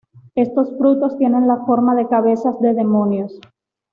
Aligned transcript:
Estos 0.33 0.75
frutos 0.79 1.15
tienen 1.19 1.47
la 1.47 1.57
forma 1.57 1.93
de 1.93 2.07
cabezas 2.07 2.59
de 2.59 2.73
demonios. 2.73 3.39